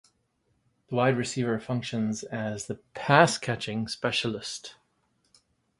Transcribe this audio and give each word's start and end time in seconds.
The 0.89 0.95
wide 0.95 1.15
receiver 1.15 1.59
functions 1.59 2.23
as 2.23 2.65
the 2.65 2.77
pass-catching 2.95 3.87
specialist. 3.87 4.75